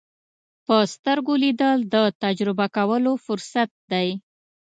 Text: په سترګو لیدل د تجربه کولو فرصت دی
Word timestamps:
په 0.65 0.75
سترګو 0.93 1.33
لیدل 1.43 1.77
د 1.93 1.95
تجربه 2.23 2.65
کولو 2.77 3.13
فرصت 3.25 3.69
دی 3.91 4.07